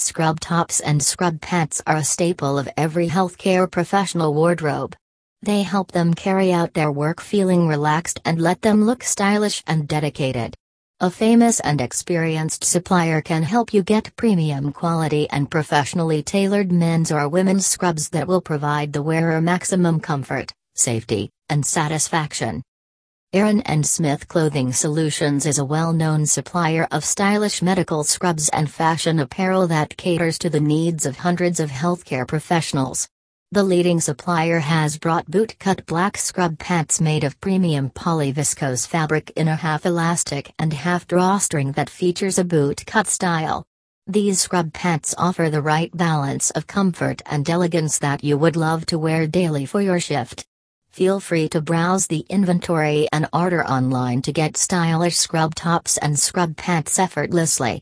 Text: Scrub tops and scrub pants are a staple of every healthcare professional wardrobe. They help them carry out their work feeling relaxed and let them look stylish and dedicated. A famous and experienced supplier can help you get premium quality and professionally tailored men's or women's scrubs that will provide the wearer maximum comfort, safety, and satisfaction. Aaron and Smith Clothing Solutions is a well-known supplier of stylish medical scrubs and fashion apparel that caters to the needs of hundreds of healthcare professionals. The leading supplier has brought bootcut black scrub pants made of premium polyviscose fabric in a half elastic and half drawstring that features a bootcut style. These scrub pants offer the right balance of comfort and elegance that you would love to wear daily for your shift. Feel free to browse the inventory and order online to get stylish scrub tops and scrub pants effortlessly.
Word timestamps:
Scrub 0.00 0.38
tops 0.38 0.78
and 0.78 1.02
scrub 1.02 1.40
pants 1.40 1.82
are 1.84 1.96
a 1.96 2.04
staple 2.04 2.56
of 2.56 2.68
every 2.76 3.08
healthcare 3.08 3.68
professional 3.68 4.32
wardrobe. 4.32 4.94
They 5.42 5.64
help 5.64 5.90
them 5.90 6.14
carry 6.14 6.52
out 6.52 6.72
their 6.72 6.92
work 6.92 7.20
feeling 7.20 7.66
relaxed 7.66 8.20
and 8.24 8.40
let 8.40 8.62
them 8.62 8.84
look 8.84 9.02
stylish 9.02 9.60
and 9.66 9.88
dedicated. 9.88 10.54
A 11.00 11.10
famous 11.10 11.58
and 11.58 11.80
experienced 11.80 12.62
supplier 12.62 13.20
can 13.20 13.42
help 13.42 13.74
you 13.74 13.82
get 13.82 14.14
premium 14.14 14.72
quality 14.72 15.28
and 15.30 15.50
professionally 15.50 16.22
tailored 16.22 16.70
men's 16.70 17.10
or 17.10 17.28
women's 17.28 17.66
scrubs 17.66 18.08
that 18.10 18.28
will 18.28 18.40
provide 18.40 18.92
the 18.92 19.02
wearer 19.02 19.40
maximum 19.40 19.98
comfort, 19.98 20.52
safety, 20.76 21.28
and 21.48 21.66
satisfaction. 21.66 22.62
Aaron 23.34 23.60
and 23.66 23.84
Smith 23.84 24.26
Clothing 24.26 24.72
Solutions 24.72 25.44
is 25.44 25.58
a 25.58 25.64
well-known 25.64 26.24
supplier 26.24 26.88
of 26.90 27.04
stylish 27.04 27.60
medical 27.60 28.02
scrubs 28.02 28.48
and 28.48 28.70
fashion 28.70 29.20
apparel 29.20 29.66
that 29.66 29.98
caters 29.98 30.38
to 30.38 30.48
the 30.48 30.60
needs 30.60 31.04
of 31.04 31.18
hundreds 31.18 31.60
of 31.60 31.70
healthcare 31.70 32.26
professionals. 32.26 33.06
The 33.52 33.62
leading 33.62 34.00
supplier 34.00 34.60
has 34.60 34.96
brought 34.96 35.30
bootcut 35.30 35.84
black 35.84 36.16
scrub 36.16 36.58
pants 36.58 37.02
made 37.02 37.22
of 37.22 37.38
premium 37.38 37.90
polyviscose 37.90 38.86
fabric 38.86 39.30
in 39.36 39.46
a 39.46 39.56
half 39.56 39.84
elastic 39.84 40.54
and 40.58 40.72
half 40.72 41.06
drawstring 41.06 41.72
that 41.72 41.90
features 41.90 42.38
a 42.38 42.44
bootcut 42.44 43.08
style. 43.08 43.66
These 44.06 44.40
scrub 44.40 44.72
pants 44.72 45.14
offer 45.18 45.50
the 45.50 45.60
right 45.60 45.94
balance 45.94 46.48
of 46.52 46.66
comfort 46.66 47.20
and 47.26 47.50
elegance 47.50 47.98
that 47.98 48.24
you 48.24 48.38
would 48.38 48.56
love 48.56 48.86
to 48.86 48.98
wear 48.98 49.26
daily 49.26 49.66
for 49.66 49.82
your 49.82 50.00
shift. 50.00 50.46
Feel 50.98 51.20
free 51.20 51.48
to 51.50 51.60
browse 51.60 52.08
the 52.08 52.24
inventory 52.28 53.06
and 53.12 53.28
order 53.32 53.64
online 53.64 54.20
to 54.22 54.32
get 54.32 54.56
stylish 54.56 55.16
scrub 55.16 55.54
tops 55.54 55.96
and 55.96 56.18
scrub 56.18 56.56
pants 56.56 56.98
effortlessly. 56.98 57.76